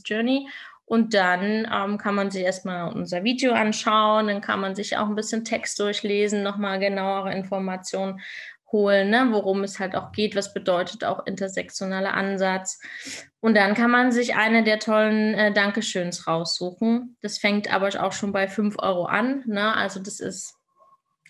Journey 0.07 0.49
und 0.89 1.13
dann 1.13 1.69
ähm, 1.71 1.99
kann 1.99 2.15
man 2.15 2.31
sich 2.31 2.43
erstmal 2.43 2.91
unser 2.91 3.23
Video 3.23 3.53
anschauen, 3.53 4.27
dann 4.29 4.41
kann 4.41 4.59
man 4.59 4.75
sich 4.75 4.97
auch 4.97 5.07
ein 5.07 5.15
bisschen 5.15 5.45
Text 5.45 5.79
durchlesen, 5.79 6.43
nochmal 6.43 6.79
genauere 6.79 7.33
Informationen 7.33 8.21
holen, 8.73 9.11
ne, 9.11 9.29
worum 9.31 9.65
es 9.65 9.79
halt 9.79 9.95
auch 9.95 10.13
geht, 10.13 10.35
was 10.35 10.55
bedeutet 10.55 11.05
auch 11.05 11.27
intersektionaler 11.27 12.15
Ansatz. 12.15 12.81
Und 13.41 13.55
dann 13.55 13.75
kann 13.75 13.91
man 13.91 14.13
sich 14.13 14.35
eine 14.35 14.65
der 14.65 14.79
tollen 14.79 15.35
äh, 15.35 15.53
Dankeschöns 15.53 16.27
raussuchen. 16.27 17.17
Das 17.21 17.39
fängt 17.39 17.73
aber 17.73 17.89
auch 18.03 18.13
schon 18.13 18.33
bei 18.33 18.49
5 18.49 18.77
Euro 18.79 19.05
an. 19.05 19.43
Ne? 19.47 19.75
Also 19.75 20.01
das 20.01 20.21
ist 20.21 20.55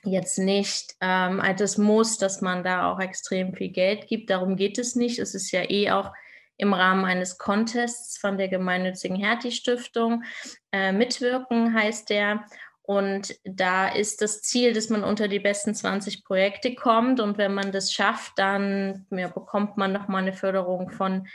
jetzt 0.05 0.39
nicht 0.39 0.95
ähm, 1.01 1.43
das 1.59 1.79
Muss, 1.79 2.19
dass 2.19 2.41
man 2.41 2.63
da 2.63 2.93
auch 2.93 3.01
extrem 3.01 3.55
viel 3.55 3.71
Geld 3.71 4.07
gibt. 4.07 4.31
Darum 4.31 4.57
geht 4.57 4.79
es 4.79 4.95
nicht. 4.95 5.19
Es 5.19 5.35
ist 5.35 5.51
ja 5.51 5.69
eh 5.69 5.91
auch 5.91 6.13
im 6.59 6.75
Rahmen 6.75 7.05
eines 7.05 7.39
Contests 7.39 8.19
von 8.19 8.37
der 8.37 8.49
gemeinnützigen 8.49 9.17
Hertie 9.17 9.53
Stiftung. 9.53 10.25
Äh, 10.73 10.93
mitwirken 10.93 11.73
heißt 11.73 12.11
der. 12.11 12.45
Und 12.83 13.39
da 13.45 13.89
ist 13.89 14.23
das 14.23 14.43
Ziel, 14.43 14.73
dass 14.73 14.89
man 14.89 15.05
unter 15.05 15.29
die 15.29 15.39
besten 15.39 15.75
20 15.75 16.25
Projekte 16.25 16.75
kommt. 16.75 17.21
Und 17.21 17.39
wenn 17.39 17.55
man 17.55 17.71
das 17.71 17.93
schafft, 17.93 18.33
dann 18.37 19.07
ja, 19.11 19.29
bekommt 19.29 19.77
man 19.77 19.93
nochmal 19.93 20.23
eine 20.23 20.33
Förderung 20.33 20.91
von 20.91 21.29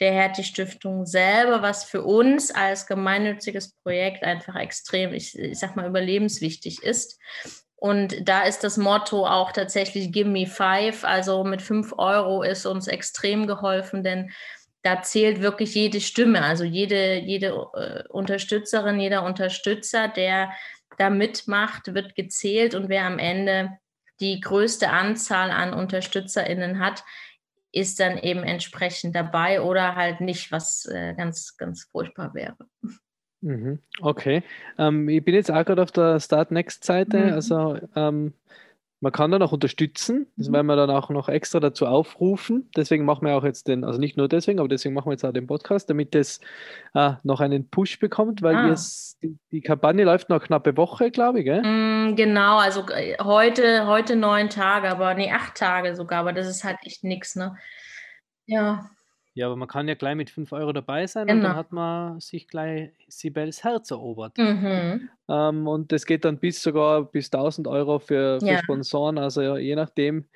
der 0.00 0.12
Hertie 0.12 0.44
Stiftung 0.44 1.04
selber, 1.04 1.62
was 1.62 1.84
für 1.84 2.02
uns 2.02 2.50
als 2.50 2.86
gemeinnütziges 2.86 3.74
Projekt 3.82 4.24
einfach 4.24 4.56
extrem, 4.56 5.12
ich, 5.12 5.38
ich 5.38 5.58
sag 5.58 5.76
mal, 5.76 5.86
überlebenswichtig 5.86 6.82
ist. 6.82 7.18
Und 7.76 8.28
da 8.28 8.42
ist 8.42 8.62
das 8.62 8.76
Motto 8.76 9.26
auch 9.26 9.52
tatsächlich 9.52 10.12
Give 10.12 10.28
me 10.28 10.46
five. 10.46 11.02
Also 11.04 11.44
mit 11.44 11.62
fünf 11.62 11.94
Euro 11.96 12.42
ist 12.42 12.66
uns 12.66 12.86
extrem 12.86 13.46
geholfen, 13.46 14.02
denn 14.02 14.30
da 14.82 15.02
zählt 15.02 15.40
wirklich 15.40 15.74
jede 15.74 16.00
Stimme, 16.00 16.42
also 16.42 16.64
jede, 16.64 17.18
jede 17.18 17.48
äh, 17.74 18.08
Unterstützerin, 18.08 18.98
jeder 19.00 19.24
Unterstützer, 19.24 20.08
der 20.08 20.52
da 20.98 21.10
mitmacht, 21.10 21.94
wird 21.94 22.14
gezählt 22.14 22.74
und 22.74 22.88
wer 22.88 23.04
am 23.04 23.18
Ende 23.18 23.70
die 24.20 24.40
größte 24.40 24.90
Anzahl 24.90 25.50
an 25.50 25.72
UnterstützerInnen 25.72 26.78
hat, 26.78 27.04
ist 27.72 28.00
dann 28.00 28.18
eben 28.18 28.42
entsprechend 28.42 29.14
dabei 29.14 29.62
oder 29.62 29.94
halt 29.94 30.20
nicht, 30.20 30.50
was 30.52 30.86
äh, 30.86 31.14
ganz, 31.14 31.56
ganz 31.56 31.84
furchtbar 31.84 32.34
wäre. 32.34 32.56
Mhm. 33.40 33.78
Okay. 34.00 34.42
Ähm, 34.76 35.08
ich 35.08 35.24
bin 35.24 35.34
jetzt 35.34 35.50
auch 35.50 35.64
gerade 35.64 35.82
auf 35.82 35.92
der 35.92 36.20
Start 36.20 36.50
Next 36.50 36.84
Seite. 36.84 37.18
Mhm. 37.18 37.32
Also 37.32 37.78
ähm, 37.96 38.34
man 39.00 39.12
kann 39.12 39.30
dann 39.30 39.42
auch 39.42 39.52
unterstützen. 39.52 40.26
Das 40.36 40.48
mhm. 40.48 40.52
werden 40.52 40.66
wir 40.66 40.76
dann 40.76 40.90
auch 40.90 41.08
noch 41.08 41.28
extra 41.28 41.58
dazu 41.58 41.86
aufrufen. 41.86 42.70
Deswegen 42.76 43.04
machen 43.04 43.26
wir 43.26 43.34
auch 43.34 43.44
jetzt 43.44 43.66
den, 43.66 43.82
also 43.84 43.98
nicht 43.98 44.16
nur 44.16 44.28
deswegen, 44.28 44.58
aber 44.58 44.68
deswegen 44.68 44.94
machen 44.94 45.06
wir 45.06 45.12
jetzt 45.12 45.24
auch 45.24 45.32
den 45.32 45.46
Podcast, 45.46 45.88
damit 45.88 46.14
es 46.14 46.40
äh, 46.94 47.12
noch 47.22 47.40
einen 47.40 47.68
Push 47.68 47.98
bekommt, 47.98 48.42
weil 48.42 48.54
ah. 48.54 48.68
jetzt, 48.68 49.22
die, 49.22 49.38
die, 49.52 49.62
Kampagne 49.62 50.04
läuft 50.04 50.28
noch 50.28 50.42
knappe 50.42 50.76
Woche, 50.76 51.10
glaube 51.10 51.40
ich. 51.40 51.46
Mm, 51.46 52.14
genau, 52.14 52.58
also 52.58 52.86
äh, 52.90 53.16
heute, 53.22 53.86
heute 53.86 54.16
neun 54.16 54.50
Tage, 54.50 54.90
aber 54.90 55.14
nee, 55.14 55.32
acht 55.32 55.54
Tage 55.54 55.96
sogar, 55.96 56.20
aber 56.20 56.34
das 56.34 56.46
ist 56.46 56.64
halt 56.64 56.78
echt 56.84 57.02
nichts, 57.02 57.36
ne? 57.36 57.56
Ja. 58.46 58.90
Ja, 59.40 59.46
aber 59.46 59.56
man 59.56 59.68
kann 59.68 59.88
ja 59.88 59.94
gleich 59.94 60.16
mit 60.16 60.28
5 60.28 60.52
Euro 60.52 60.70
dabei 60.74 61.06
sein 61.06 61.22
und 61.22 61.28
dann 61.28 61.40
genau. 61.40 61.54
hat 61.54 61.72
man 61.72 62.20
sich 62.20 62.46
gleich 62.46 62.90
Sibels 63.08 63.64
Herz 63.64 63.90
erobert. 63.90 64.36
Mhm. 64.36 65.08
Ähm, 65.30 65.66
und 65.66 65.92
das 65.92 66.04
geht 66.04 66.26
dann 66.26 66.36
bis 66.36 66.62
sogar 66.62 67.04
bis 67.04 67.32
1000 67.32 67.66
Euro 67.66 68.00
für, 68.00 68.38
für 68.38 68.46
Ja. 68.46 68.58
Sponsoren, 68.58 69.16
also 69.16 69.40
ja, 69.40 69.56
je 69.56 69.76
nachdem, 69.76 70.26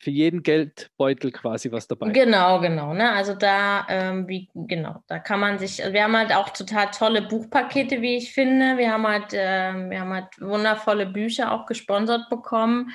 für 0.00 0.10
jeden 0.10 0.42
Geldbeutel 0.42 1.30
quasi 1.30 1.70
was 1.70 1.86
dabei. 1.86 2.10
Genau, 2.10 2.60
genau. 2.60 2.92
Ne? 2.92 3.12
Also 3.12 3.34
da, 3.34 3.86
ähm, 3.88 4.26
wie, 4.26 4.48
genau, 4.52 4.96
da 5.06 5.20
kann 5.20 5.38
man 5.38 5.60
sich, 5.60 5.80
also 5.80 5.94
wir 5.94 6.02
haben 6.02 6.16
halt 6.16 6.34
auch 6.34 6.48
total 6.50 6.90
tolle 6.90 7.22
Buchpakete, 7.22 8.02
wie 8.02 8.16
ich 8.16 8.32
finde. 8.32 8.78
Wir 8.78 8.90
haben 8.92 9.06
halt, 9.06 9.32
ähm, 9.32 9.90
wir 9.90 10.00
haben 10.00 10.12
halt 10.12 10.40
wundervolle 10.40 11.06
Bücher 11.06 11.52
auch 11.52 11.66
gesponsert 11.66 12.28
bekommen. 12.30 12.90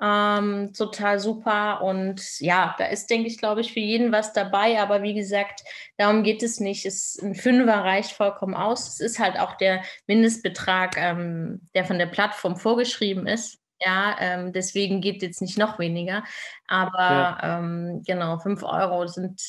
Ähm, 0.00 0.72
total 0.76 1.18
super. 1.18 1.82
Und 1.82 2.40
ja, 2.40 2.74
da 2.78 2.86
ist, 2.86 3.10
denke 3.10 3.26
ich, 3.26 3.38
glaube 3.38 3.60
ich, 3.60 3.72
für 3.72 3.80
jeden 3.80 4.12
was 4.12 4.32
dabei. 4.32 4.80
Aber 4.80 5.02
wie 5.02 5.14
gesagt, 5.14 5.62
darum 5.96 6.22
geht 6.22 6.42
es 6.42 6.60
nicht. 6.60 6.86
Es, 6.86 7.18
ein 7.20 7.34
Fünfer 7.34 7.84
reicht 7.84 8.12
vollkommen 8.12 8.54
aus. 8.54 8.88
Es 8.88 9.00
ist 9.00 9.18
halt 9.18 9.38
auch 9.38 9.56
der 9.56 9.82
Mindestbetrag, 10.06 10.96
ähm, 10.96 11.62
der 11.74 11.84
von 11.84 11.98
der 11.98 12.06
Plattform 12.06 12.56
vorgeschrieben 12.56 13.26
ist. 13.26 13.58
Ja, 13.80 14.16
ähm, 14.18 14.52
deswegen 14.52 15.00
geht 15.00 15.22
jetzt 15.22 15.40
nicht 15.40 15.58
noch 15.58 15.78
weniger. 15.78 16.24
Aber 16.66 16.98
ja. 16.98 17.58
Ähm, 17.58 18.02
genau, 18.06 18.38
fünf 18.38 18.62
Euro 18.62 19.06
sind 19.06 19.40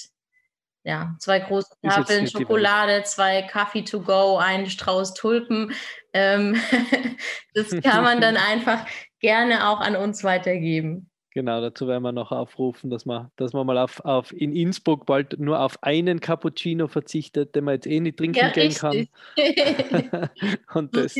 ja, 0.83 1.15
zwei 1.19 1.39
große 1.39 1.75
Tafeln 1.83 2.27
Schokolade, 2.27 3.03
zwei 3.03 3.41
Kaffee 3.43 3.83
to 3.83 4.01
go, 4.01 4.37
ein 4.37 4.69
Strauß 4.69 5.13
Tulpen. 5.13 5.73
Ähm, 6.13 6.55
das 7.53 7.69
kann 7.83 8.03
man 8.03 8.21
dann 8.21 8.37
einfach 8.37 8.85
gerne 9.19 9.69
auch 9.69 9.79
an 9.79 9.95
uns 9.95 10.23
weitergeben. 10.23 11.09
Genau, 11.31 11.61
dazu 11.61 11.87
werden 11.87 12.01
wir 12.01 12.11
noch 12.11 12.31
aufrufen, 12.31 12.89
dass 12.89 13.05
man, 13.05 13.29
dass 13.35 13.53
man 13.53 13.65
mal 13.67 13.77
auf, 13.77 14.03
auf 14.03 14.33
in 14.33 14.51
Innsbruck 14.51 15.05
bald 15.05 15.39
nur 15.39 15.59
auf 15.61 15.81
einen 15.83 16.19
Cappuccino 16.19 16.87
verzichtet, 16.87 17.55
den 17.55 17.65
man 17.65 17.75
jetzt 17.75 17.85
eh 17.85 17.99
nicht 17.99 18.17
trinken 18.17 18.39
ja, 18.39 18.49
gehen 18.49 18.73
kann. 18.73 19.07
und 20.73 20.95
das 20.95 21.15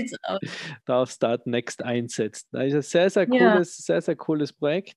da 0.86 1.04
auf 1.04 1.12
Start 1.12 1.46
Next 1.46 1.84
einsetzt. 1.84 2.48
Das 2.52 2.66
ist 2.66 2.74
ein 2.74 2.82
sehr, 2.82 3.10
sehr 3.12 3.28
cooles, 3.28 3.78
ja. 3.78 3.84
sehr, 3.84 4.02
sehr 4.02 4.16
cooles 4.16 4.52
Projekt. 4.52 4.96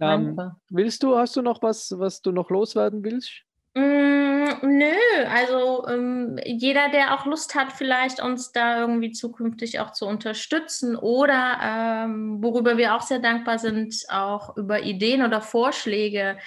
Ähm, 0.00 0.38
willst 0.68 1.04
du, 1.04 1.16
hast 1.16 1.36
du 1.36 1.42
noch 1.42 1.62
was, 1.62 1.94
was 1.96 2.20
du 2.20 2.32
noch 2.32 2.50
loswerden 2.50 3.04
willst? 3.04 3.30
Mm, 3.74 4.33
nö, 4.62 4.94
also 5.28 5.86
ähm, 5.88 6.38
jeder, 6.44 6.88
der 6.88 7.14
auch 7.14 7.26
Lust 7.26 7.54
hat, 7.54 7.72
vielleicht 7.72 8.20
uns 8.20 8.52
da 8.52 8.80
irgendwie 8.80 9.12
zukünftig 9.12 9.80
auch 9.80 9.92
zu 9.92 10.06
unterstützen 10.06 10.96
oder 10.96 11.58
ähm, 11.62 12.42
worüber 12.42 12.76
wir 12.76 12.94
auch 12.94 13.02
sehr 13.02 13.18
dankbar 13.18 13.58
sind, 13.58 13.94
auch 14.08 14.56
über 14.56 14.82
Ideen 14.82 15.22
oder 15.22 15.40
Vorschläge, 15.40 16.38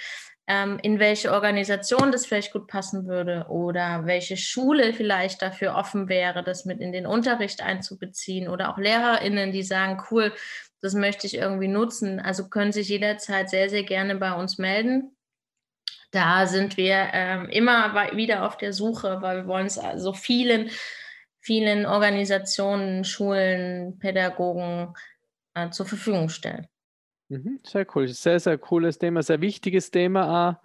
ähm, 0.46 0.78
in 0.82 0.98
welche 0.98 1.32
Organisation 1.32 2.10
das 2.10 2.26
vielleicht 2.26 2.52
gut 2.52 2.66
passen 2.68 3.06
würde 3.06 3.46
oder 3.48 4.06
welche 4.06 4.36
Schule 4.36 4.92
vielleicht 4.92 5.42
dafür 5.42 5.74
offen 5.74 6.08
wäre, 6.08 6.42
das 6.42 6.64
mit 6.64 6.80
in 6.80 6.92
den 6.92 7.06
Unterricht 7.06 7.62
einzubeziehen 7.62 8.48
oder 8.48 8.70
auch 8.70 8.78
LehrerInnen, 8.78 9.52
die 9.52 9.62
sagen, 9.62 10.02
cool, 10.10 10.32
das 10.80 10.94
möchte 10.94 11.26
ich 11.26 11.36
irgendwie 11.36 11.68
nutzen. 11.68 12.18
Also 12.20 12.48
können 12.48 12.72
sich 12.72 12.88
jederzeit 12.88 13.50
sehr, 13.50 13.68
sehr 13.68 13.82
gerne 13.82 14.16
bei 14.16 14.32
uns 14.32 14.58
melden 14.58 15.12
da 16.10 16.46
sind 16.46 16.76
wir 16.76 17.08
ähm, 17.12 17.48
immer 17.48 17.94
wieder 18.16 18.46
auf 18.46 18.56
der 18.56 18.72
Suche, 18.72 19.18
weil 19.20 19.38
wir 19.38 19.46
wollen 19.46 19.66
es 19.66 19.80
so 19.96 20.12
vielen, 20.12 20.70
vielen 21.40 21.86
Organisationen, 21.86 23.04
Schulen, 23.04 23.98
Pädagogen 23.98 24.94
äh, 25.54 25.70
zur 25.70 25.86
Verfügung 25.86 26.28
stellen. 26.28 26.66
Mhm, 27.28 27.60
sehr 27.62 27.86
cool. 27.94 28.08
Sehr, 28.08 28.40
sehr 28.40 28.56
cooles 28.58 28.98
Thema, 28.98 29.22
sehr 29.22 29.40
wichtiges 29.40 29.90
Thema 29.90 30.58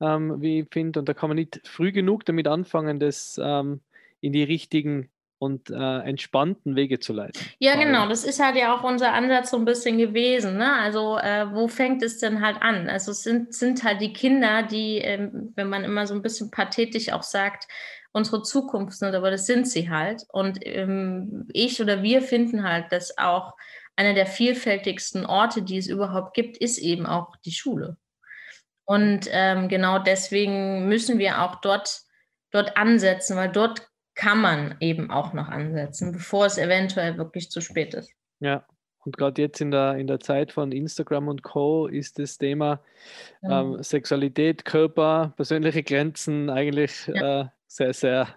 auch, 0.00 0.06
ähm, 0.06 0.40
wie 0.42 0.60
ich 0.60 0.68
finde. 0.70 1.00
Und 1.00 1.08
da 1.08 1.14
kann 1.14 1.30
man 1.30 1.36
nicht 1.36 1.66
früh 1.66 1.92
genug 1.92 2.26
damit 2.26 2.46
anfangen, 2.46 3.00
das 3.00 3.40
ähm, 3.42 3.80
in 4.20 4.32
die 4.32 4.42
richtigen 4.42 5.08
und 5.44 5.70
äh, 5.70 5.98
entspannten 6.00 6.74
Wege 6.74 6.98
zu 6.98 7.12
leiten. 7.12 7.40
Ja, 7.58 7.76
genau, 7.76 8.08
das 8.08 8.24
ist 8.24 8.42
halt 8.42 8.56
ja 8.56 8.74
auch 8.74 8.82
unser 8.82 9.12
Ansatz 9.12 9.50
so 9.50 9.58
ein 9.58 9.64
bisschen 9.64 9.98
gewesen. 9.98 10.56
Ne? 10.56 10.72
Also 10.72 11.18
äh, 11.18 11.52
wo 11.52 11.68
fängt 11.68 12.02
es 12.02 12.18
denn 12.18 12.40
halt 12.40 12.62
an? 12.62 12.88
Also 12.88 13.12
es 13.12 13.22
sind, 13.22 13.54
sind 13.54 13.84
halt 13.84 14.00
die 14.00 14.12
Kinder, 14.12 14.62
die, 14.62 14.98
ähm, 14.98 15.52
wenn 15.54 15.68
man 15.68 15.84
immer 15.84 16.06
so 16.06 16.14
ein 16.14 16.22
bisschen 16.22 16.50
pathetisch 16.50 17.12
auch 17.12 17.22
sagt, 17.22 17.68
unsere 18.12 18.42
Zukunft 18.42 18.98
sind, 18.98 19.14
aber 19.14 19.30
das 19.30 19.44
sind 19.44 19.68
sie 19.68 19.90
halt. 19.90 20.22
Und 20.32 20.58
ähm, 20.62 21.46
ich 21.52 21.82
oder 21.82 22.02
wir 22.02 22.22
finden 22.22 22.62
halt, 22.62 22.90
dass 22.90 23.18
auch 23.18 23.52
einer 23.96 24.14
der 24.14 24.26
vielfältigsten 24.26 25.26
Orte, 25.26 25.62
die 25.62 25.76
es 25.76 25.88
überhaupt 25.88 26.34
gibt, 26.34 26.56
ist 26.56 26.78
eben 26.78 27.06
auch 27.06 27.36
die 27.44 27.52
Schule. 27.52 27.96
Und 28.86 29.28
ähm, 29.30 29.68
genau 29.68 29.98
deswegen 29.98 30.88
müssen 30.88 31.18
wir 31.18 31.42
auch 31.42 31.56
dort, 31.56 32.02
dort 32.50 32.76
ansetzen, 32.76 33.36
weil 33.36 33.50
dort 33.50 33.88
kann 34.14 34.40
man 34.40 34.76
eben 34.80 35.10
auch 35.10 35.32
noch 35.32 35.48
ansetzen, 35.48 36.12
bevor 36.12 36.46
es 36.46 36.58
eventuell 36.58 37.18
wirklich 37.18 37.50
zu 37.50 37.60
spät 37.60 37.94
ist. 37.94 38.12
Ja, 38.40 38.66
und 39.04 39.16
gerade 39.16 39.42
jetzt 39.42 39.60
in 39.60 39.70
der, 39.70 39.96
in 39.96 40.06
der 40.06 40.20
Zeit 40.20 40.52
von 40.52 40.72
Instagram 40.72 41.28
und 41.28 41.42
Co. 41.42 41.86
ist 41.86 42.18
das 42.18 42.38
Thema 42.38 42.80
ja. 43.42 43.60
ähm, 43.60 43.82
Sexualität, 43.82 44.64
Körper, 44.64 45.34
persönliche 45.36 45.82
Grenzen 45.82 46.48
eigentlich 46.48 47.06
ja. 47.06 47.40
äh, 47.40 47.48
sehr, 47.66 47.92
sehr 47.92 48.28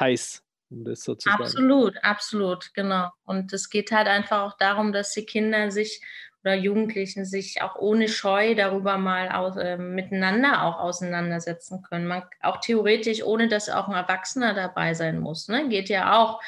heiß. 0.00 0.42
Um 0.68 0.84
das 0.84 1.02
so 1.04 1.14
zu 1.14 1.30
absolut, 1.30 1.94
sagen. 1.94 2.04
absolut, 2.04 2.74
genau. 2.74 3.10
Und 3.24 3.52
es 3.52 3.70
geht 3.70 3.92
halt 3.92 4.08
einfach 4.08 4.42
auch 4.42 4.56
darum, 4.56 4.92
dass 4.92 5.12
die 5.12 5.24
Kinder 5.24 5.70
sich 5.70 6.02
oder 6.46 6.54
Jugendlichen 6.54 7.24
sich 7.24 7.60
auch 7.60 7.74
ohne 7.74 8.06
Scheu 8.06 8.54
darüber 8.54 8.98
mal 8.98 9.30
aus, 9.30 9.56
äh, 9.56 9.76
miteinander 9.76 10.62
auch 10.62 10.78
auseinandersetzen 10.78 11.82
können. 11.82 12.06
Man, 12.06 12.22
auch 12.40 12.60
theoretisch, 12.60 13.24
ohne 13.24 13.48
dass 13.48 13.68
auch 13.68 13.88
ein 13.88 13.96
Erwachsener 13.96 14.54
dabei 14.54 14.94
sein 14.94 15.18
muss. 15.18 15.48
Ne? 15.48 15.68
Geht 15.68 15.88
ja 15.88 16.16
auch, 16.16 16.40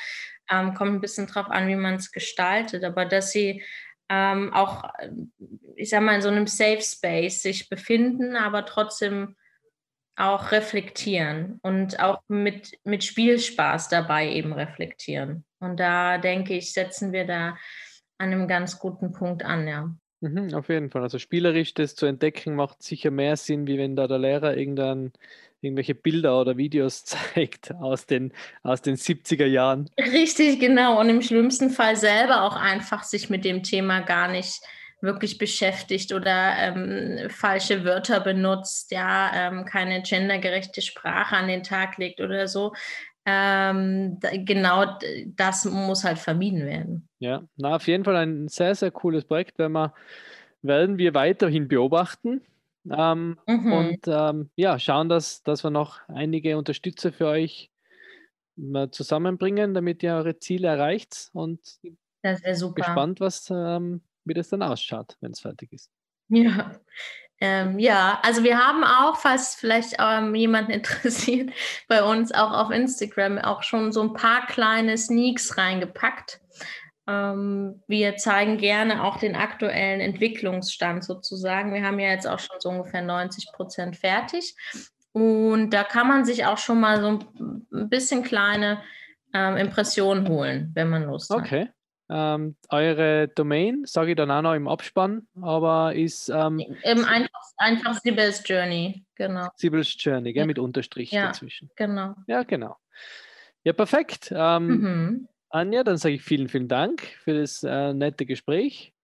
ähm, 0.53 0.75
kommt 0.75 0.93
ein 0.93 1.01
bisschen 1.01 1.27
drauf 1.27 1.51
an, 1.51 1.67
wie 1.67 1.75
man 1.75 1.97
es 1.97 2.13
gestaltet, 2.13 2.85
aber 2.85 3.07
dass 3.07 3.33
sie 3.33 3.65
ähm, 4.09 4.55
auch, 4.55 4.85
ich 5.75 5.91
sag 5.91 6.03
mal, 6.03 6.15
in 6.15 6.23
so 6.23 6.29
einem 6.29 6.47
Safe 6.47 6.81
Space 6.81 7.43
sich 7.43 7.69
befinden, 7.69 8.37
aber 8.37 8.67
trotzdem 8.67 9.35
auch 10.15 10.53
reflektieren 10.53 11.59
und 11.63 11.99
auch 11.99 12.23
mit, 12.29 12.79
mit 12.85 13.03
Spielspaß 13.03 13.89
dabei 13.89 14.29
eben 14.29 14.53
reflektieren. 14.53 15.45
Und 15.59 15.81
da 15.81 16.19
denke 16.19 16.55
ich, 16.55 16.73
setzen 16.73 17.13
wir 17.13 17.27
da 17.27 17.57
an 18.19 18.33
einem 18.33 18.49
ganz 18.49 18.79
guten 18.79 19.13
Punkt 19.13 19.45
an, 19.45 19.67
ja. 19.67 19.91
Mhm, 20.21 20.53
auf 20.55 20.69
jeden 20.69 20.91
Fall. 20.91 21.03
Also 21.03 21.19
spielerisch 21.19 21.75
das 21.75 21.95
zu 21.95 22.07
entdecken 22.07 22.57
macht 22.57 22.83
sicher 22.83 23.11
mehr 23.11 23.37
Sinn, 23.37 23.67
wie 23.69 23.79
wenn 23.79 23.95
da 23.95 24.09
der 24.09 24.19
Lehrer 24.19 24.57
irgendein, 24.57 25.13
irgendwelche 25.61 25.95
Bilder 25.95 26.41
oder 26.41 26.57
Videos 26.57 27.05
zeigt 27.05 27.73
aus 27.75 28.07
den, 28.07 28.33
aus 28.63 28.83
den 28.83 28.97
70er 28.97 29.47
Jahren. 29.47 29.89
Richtig, 29.97 30.59
genau. 30.59 31.01
Und 31.01 31.09
im 31.09 31.23
schlimmsten 31.23 31.71
Fall 31.71 31.95
selber 31.95 32.43
auch 32.43 32.57
einfach 32.57 33.05
sich 33.05 33.31
mit 33.31 33.45
dem 33.45 33.63
Thema 33.63 34.01
gar 34.01 34.29
nicht 34.29 34.61
wirklich 35.01 35.39
beschäftigt 35.39 36.13
oder 36.13 36.57
ähm, 36.59 37.31
falsche 37.31 37.85
Wörter 37.85 38.19
benutzt, 38.19 38.91
ja, 38.91 39.31
ähm, 39.33 39.65
keine 39.65 40.03
gendergerechte 40.03 40.83
Sprache 40.83 41.37
an 41.37 41.47
den 41.47 41.63
Tag 41.63 41.99
legt 41.99 42.21
oder 42.21 42.49
so. 42.49 42.73
Ähm, 43.29 44.19
genau 44.45 44.99
das 45.37 45.65
muss 45.67 46.05
halt 46.05 46.19
vermieden 46.19 46.65
werden. 46.65 47.09
Ja, 47.19 47.43
na, 47.57 47.77
auf 47.77 47.87
jeden 47.87 48.05
Fall 48.05 48.17
ein 48.17 48.49
sehr, 48.49 48.75
sehr 48.75 48.91
cooles 48.91 49.25
Projekt, 49.25 49.59
wenn 49.59 49.73
wir, 49.73 49.93
werden 50.63 50.97
wir 50.97 51.15
weiterhin 51.15 51.69
beobachten. 51.69 52.41
Ähm, 52.91 53.39
mhm. 53.47 53.73
Und 53.73 54.01
ähm, 54.07 54.51
ja, 54.57 54.79
schauen, 54.79 55.09
dass, 55.09 55.43
dass 55.43 55.63
wir 55.63 55.71
noch 55.71 56.01
einige 56.09 56.57
Unterstützer 56.57 57.13
für 57.13 57.27
euch 57.27 57.71
zusammenbringen, 58.91 59.75
damit 59.75 60.03
ihr 60.03 60.15
eure 60.15 60.39
Ziele 60.39 60.69
erreicht. 60.69 61.31
Und 61.33 61.61
das 62.23 62.41
super. 62.59 62.83
Gespannt, 62.83 63.21
was, 63.21 63.51
ähm, 63.51 64.01
wie 64.25 64.35
das 64.35 64.49
dann 64.49 64.63
ausschaut, 64.63 65.17
wenn 65.21 65.33
es 65.33 65.41
fertig 65.41 65.73
ist. 65.73 65.91
Ja. 66.29 66.73
Ähm, 67.41 67.79
ja, 67.79 68.19
also 68.23 68.43
wir 68.43 68.59
haben 68.59 68.83
auch, 68.83 69.17
falls 69.17 69.55
vielleicht 69.55 69.97
ähm, 69.99 70.35
jemanden 70.35 70.71
interessiert, 70.73 71.51
bei 71.87 72.03
uns 72.03 72.33
auch 72.33 72.53
auf 72.53 72.71
Instagram 72.71 73.39
auch 73.39 73.63
schon 73.63 73.93
so 73.93 74.03
ein 74.03 74.13
paar 74.13 74.47
kleine 74.47 74.99
Sneaks 74.99 75.57
reingepackt. 75.57 76.41
Ähm, 77.07 77.83
wir 77.87 78.17
zeigen 78.17 78.59
gerne 78.59 79.05
auch 79.05 79.19
den 79.19 79.37
aktuellen 79.37 80.01
Entwicklungsstand 80.01 81.05
sozusagen. 81.05 81.73
Wir 81.73 81.83
haben 81.83 81.99
ja 81.99 82.11
jetzt 82.11 82.27
auch 82.27 82.39
schon 82.39 82.57
so 82.61 82.69
ungefähr 82.71 83.03
90 83.03 83.53
Prozent 83.53 83.97
fertig. 83.97 84.55
Und 85.13 85.71
da 85.71 85.85
kann 85.85 86.07
man 86.07 86.25
sich 86.25 86.45
auch 86.45 86.59
schon 86.59 86.81
mal 86.81 87.01
so 87.01 87.19
ein 87.41 87.89
bisschen 87.89 88.23
kleine 88.23 88.83
ähm, 89.33 89.57
Impressionen 89.57 90.29
holen, 90.29 90.71
wenn 90.75 90.91
man 90.91 91.05
Lust 91.05 91.31
hat. 91.31 91.39
Okay. 91.39 91.71
Ähm, 92.11 92.57
eure 92.71 93.29
Domain, 93.29 93.83
sage 93.85 94.13
ich 94.13 94.17
dann 94.17 94.31
auch 94.31 94.41
noch 94.41 94.55
im 94.55 94.67
Abspann, 94.67 95.27
aber 95.43 95.95
ist. 95.95 96.31
Ähm, 96.31 96.59
Im 96.83 97.05
einfach, 97.05 97.43
einfach 97.59 98.01
Sibyl's 98.01 98.43
Journey, 98.47 99.05
genau. 99.15 99.49
Sibyl's 99.57 99.95
Journey, 99.99 100.33
gell, 100.33 100.47
mit 100.47 100.59
Unterstrich 100.59 101.11
ja, 101.11 101.27
dazwischen. 101.27 101.71
Genau. 101.77 102.15
Ja, 102.27 102.45
genau. 102.45 102.77
Ja, 103.65 103.75
perfekt. 103.75 104.33
Ähm, 104.35 104.67
mhm. 104.67 105.29
Anja, 105.51 105.85
dann 105.85 105.99
sage 105.99 106.15
ich 106.15 106.23
vielen, 106.23 106.49
vielen 106.49 106.69
Dank 106.69 107.03
für 107.03 107.39
das 107.39 107.63
äh, 107.63 107.93
nette 107.93 108.25
Gespräch 108.25 108.95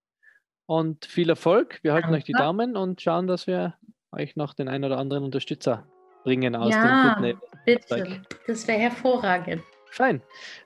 und 0.66 1.04
viel 1.04 1.28
Erfolg. 1.28 1.80
Wir 1.82 1.92
halten 1.92 2.06
Danke. 2.06 2.18
euch 2.18 2.24
die 2.24 2.32
Daumen 2.32 2.76
und 2.76 3.00
schauen, 3.02 3.26
dass 3.26 3.46
wir 3.46 3.74
euch 4.12 4.36
noch 4.36 4.54
den 4.54 4.68
einen 4.68 4.84
oder 4.84 4.98
anderen 4.98 5.24
Unterstützer 5.24 5.86
bringen 6.22 6.56
aus 6.56 6.72
ja, 6.72 7.16
dem 7.20 7.38
Bitte, 7.66 8.22
das 8.46 8.66
wäre 8.66 8.78
hervorragend. 8.78 9.62
Fein. 9.94 10.20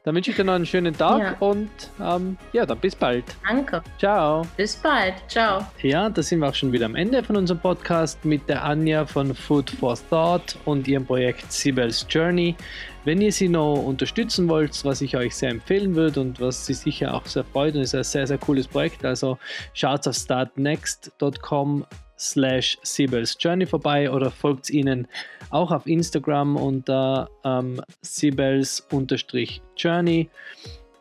Dann 0.05 0.15
wünsche 0.15 0.31
ich 0.31 0.37
dir 0.37 0.45
noch 0.45 0.55
einen 0.55 0.65
schönen 0.65 0.97
Tag 0.97 1.21
ja. 1.21 1.37
und 1.47 1.69
ähm, 2.01 2.39
ja, 2.55 2.65
dann 2.65 2.79
bis 2.79 2.97
bald. 2.97 3.25
Danke. 3.47 3.83
Ciao. 3.99 4.43
Bis 4.57 4.75
bald. 4.77 5.17
Ciao. 5.29 5.67
Ja, 5.83 6.09
da 6.09 6.23
sind 6.23 6.41
wir 6.41 6.49
auch 6.49 6.55
schon 6.55 6.73
wieder 6.73 6.87
am 6.87 6.95
Ende 6.95 7.23
von 7.23 7.37
unserem 7.37 7.61
Podcast 7.61 8.25
mit 8.25 8.49
der 8.49 8.65
Anja 8.65 9.05
von 9.05 9.35
Food 9.35 9.69
for 9.69 9.99
Thought 10.09 10.57
und 10.65 10.89
ihrem 10.89 11.05
Projekt 11.05 11.53
Sibel's 11.53 12.07
Journey. 12.09 12.57
Wenn 13.05 13.21
ihr 13.21 13.33
sie 13.33 13.51
noch 13.51 13.83
unterstützen 13.83 14.49
wollt, 14.49 14.83
was 14.87 15.03
ich 15.03 15.15
euch 15.15 15.37
sehr 15.37 15.51
empfehlen 15.51 15.95
würde 15.95 16.21
und 16.21 16.41
was 16.41 16.65
sie 16.65 16.75
sicher 16.75 17.13
auch 17.13 17.27
sehr 17.27 17.45
freut, 17.45 17.75
und 17.75 17.83
ist 17.83 17.95
ein 17.95 18.05
sehr, 18.05 18.27
sehr 18.27 18.39
cooles 18.39 18.67
Projekt, 18.67 19.05
also 19.05 19.39
schaut 19.75 20.09
auf 20.09 20.15
startnext.com 20.15 21.85
slash 22.19 22.79
Sibels 22.83 23.37
Journey 23.39 23.67
vorbei 23.67 24.11
oder 24.11 24.31
folgt 24.31 24.71
ihnen 24.71 25.07
auch 25.51 25.71
auf 25.71 25.87
Instagram 25.87 26.57
unter 26.57 27.29
ähm, 27.45 27.83
Sibels-Journey. 28.03 30.31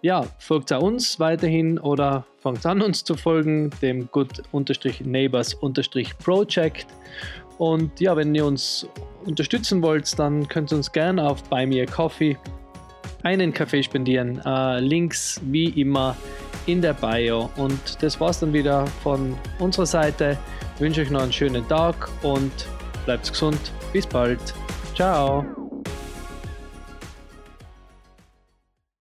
Ja, 0.01 0.25
folgt 0.39 0.71
auch 0.71 0.83
uns 0.83 1.19
weiterhin 1.19 1.77
oder 1.79 2.25
fangt 2.37 2.65
an 2.65 2.81
uns 2.81 3.03
zu 3.03 3.15
folgen, 3.15 3.69
dem 3.81 4.09
good-neighbors-project. 4.11 6.87
Und 7.57 7.99
ja, 7.99 8.15
wenn 8.15 8.33
ihr 8.35 8.45
uns 8.45 8.87
unterstützen 9.25 9.81
wollt, 9.81 10.19
dann 10.19 10.47
könnt 10.47 10.71
ihr 10.71 10.77
uns 10.77 10.91
gerne 10.91 11.27
auf 11.27 11.43
Buy 11.49 11.65
Me 11.65 11.81
a 11.81 11.85
Coffee 11.85 12.37
einen 13.23 13.51
Kaffee 13.53 13.83
spendieren. 13.83 14.41
Äh, 14.45 14.79
Links 14.79 15.41
wie 15.45 15.69
immer 15.81 16.15
in 16.67 16.81
der 16.81 16.93
Bio. 16.93 17.49
Und 17.55 18.01
das 18.03 18.19
war's 18.19 18.39
dann 18.39 18.53
wieder 18.53 18.85
von 19.01 19.35
unserer 19.59 19.87
Seite. 19.87 20.37
Ich 20.75 20.81
wünsche 20.81 21.01
euch 21.01 21.09
noch 21.09 21.23
einen 21.23 21.33
schönen 21.33 21.67
Tag 21.67 22.09
und 22.21 22.51
bleibt 23.05 23.27
gesund. 23.27 23.59
Bis 23.91 24.05
bald. 24.05 24.39
Ciao. 24.95 25.56